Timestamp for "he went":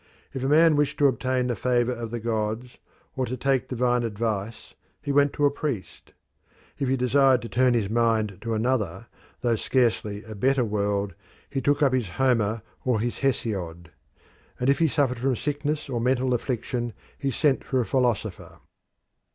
4.99-5.31